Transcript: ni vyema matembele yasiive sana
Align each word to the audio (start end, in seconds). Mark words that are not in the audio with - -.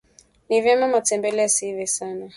ni 0.49 0.61
vyema 0.61 0.87
matembele 0.87 1.41
yasiive 1.41 1.87
sana 1.87 2.29